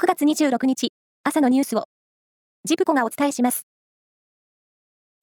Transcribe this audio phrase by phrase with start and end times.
[0.00, 0.92] 9月26日、
[1.24, 1.86] 朝のニュースを、
[2.62, 3.66] ジプコがお伝えします。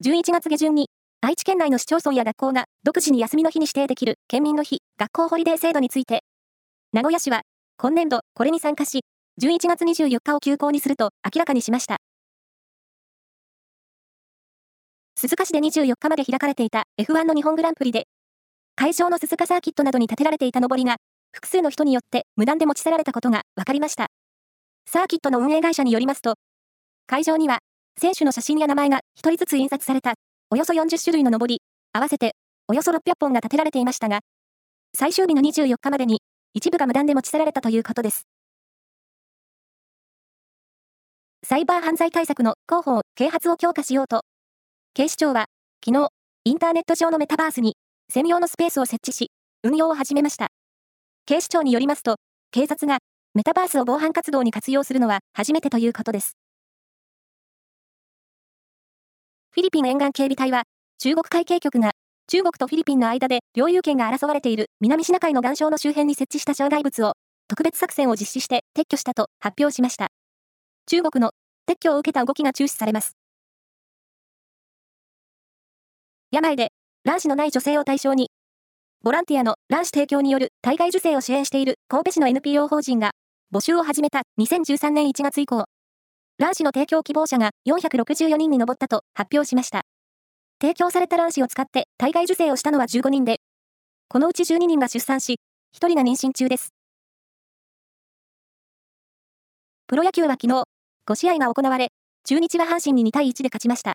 [0.04, 0.90] 11月下旬に、
[1.22, 6.24] 愛知県内の市町村や学校が独自に休みの日に指定できる県民の日、学校ホリデー制度について、
[6.92, 7.40] 名古屋市は、
[7.78, 9.00] 今年度、これに参加し、
[9.40, 11.96] 11月24日を休校にすると明らかにしました。
[15.16, 18.08] 鈴鹿市で24日まで開かれていた F1 の日本グランプリで、
[18.74, 20.96] 会場の鈴鹿サーキットなどに建てられていた上りが、
[21.32, 24.08] 複数の人によって無断で持ち去られたことが分かりました。
[24.88, 26.34] サーキットの運営会社によりますと、
[27.08, 27.58] 会場には、
[28.00, 30.14] 選手の写真や名前が1人ずつ印刷された、
[30.48, 32.36] およそ40種類の上り、合わせて、
[32.68, 34.20] およそ600本が建てられていましたが、
[34.94, 36.22] 最終日の24日までに、
[36.54, 38.28] 一部が無断で持ち去られたということです。
[41.44, 44.22] サイバー犯罪対策の広報、啓発を強化しようと、
[44.94, 45.46] 警視庁は、
[45.84, 46.08] 昨日、
[46.44, 47.76] インターネット上のメタバースに、
[48.08, 49.32] 専用のスペースを設置し、
[49.64, 50.46] 運用を始めました。
[51.26, 52.16] 警視庁によりますと、
[52.52, 53.00] 警察が
[53.36, 56.38] メタバースを防犯活動に活用するのは初めてということです。
[59.50, 60.62] フィリピン沿岸警備隊は、
[60.96, 61.92] 中国海警局が、
[62.28, 67.12] 中国とフィリピンの間で領有権が争われている南シナ海の岩礁の周辺に設置した障害物を、
[67.46, 70.08] 特別作戦を実施して撤去したと発表しました。
[70.86, 71.32] 中国の
[71.68, 73.18] 撤去を受けた動きが注視されます。
[76.30, 76.70] 病で
[77.04, 78.30] 卵子のない女性を対象に、
[79.02, 83.10] ボランティアの卵子提供による体外受精を支援している神戸市の NPO 法人が
[83.52, 85.66] 募集を始めた2013年1月以降、
[86.38, 89.82] 卵子の提供希望者が464人に上ったと発表しました。
[90.60, 93.38] 提供された卵子を使って体外受精をしたのは15人で、
[94.08, 95.38] このうち12人が出産し、
[95.74, 96.74] 1人が妊娠中です。
[99.86, 100.64] プロ野球は昨日、
[101.06, 101.88] 5試合が行われ、
[102.24, 103.94] 中日は阪神に2対1で勝ちました。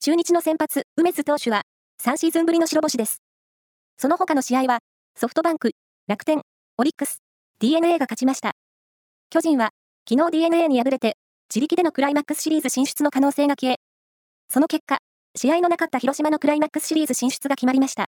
[0.00, 1.62] 中日の先発、梅津投手は、
[2.02, 3.22] 3シーズンぶりの白星です。
[3.96, 4.80] その他の試合は、
[5.14, 5.70] ソフトバンク、
[6.08, 6.42] 楽天、
[6.76, 7.22] オリックス、
[7.60, 8.54] DNA が勝ちました。
[9.34, 9.70] 巨人は、
[10.08, 11.16] 昨日 DNA に敗れて、
[11.52, 13.78] 自力でのクライマックスシリーズ進出の可能性が消え、
[14.48, 14.98] その結果、
[15.34, 18.06] 試合のなかった広島のクライマックスシリーズ進出が決まりました。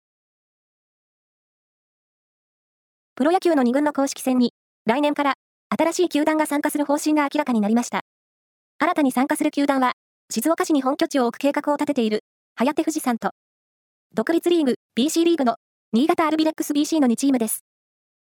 [3.16, 4.52] プロ野球の2軍の公式戦に、
[4.84, 5.34] 来年から
[5.76, 8.02] 新しい球団が参加する方針が明らかになりました。
[8.78, 9.94] 新たに参加する球団は、
[10.30, 12.20] 静岡市に本拠地を置く計画を立てている、
[12.54, 13.32] 早手富士山と、
[14.14, 15.56] 独立リーグ、BC リーグの、
[15.92, 17.65] 新潟アルビレックス BC の2チームです。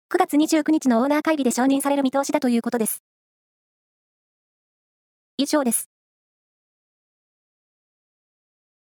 [0.09, 3.03] 9月29日のオーナー会議で承認される見通しだということです。
[5.37, 5.96] 以上です。